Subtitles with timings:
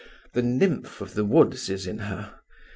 [0.33, 2.33] The nymph of the woods is in her.